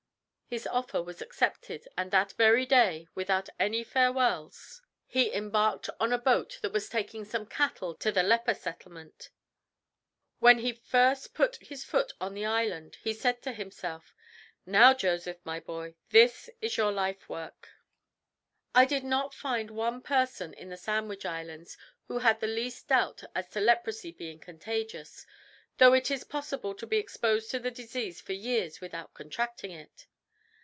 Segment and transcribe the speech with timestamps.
[0.53, 6.17] His offer was accepted, and that very day, without any farewells, he embarked on a
[6.17, 9.29] boat that was taking some cattle to the leper settlement.
[10.39, 14.13] When he first put his foot on the island he said to himself,
[14.65, 17.69] "Now Joseph, my boy, this is your life work."
[18.75, 21.77] I did not find one person in the Sandwich Islands
[22.07, 25.25] who had the least doubt as to leprosy being contagious,
[25.77, 30.07] though it is possible to be exposed to the disease for years without contracting it.